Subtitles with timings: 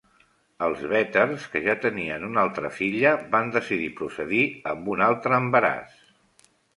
[0.67, 4.41] Els Vetters, que ja tenien una filla, van decidir procedir
[4.73, 6.01] amb un altre embaràs.